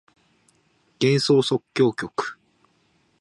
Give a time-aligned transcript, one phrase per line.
[0.99, 2.33] 幻想即興曲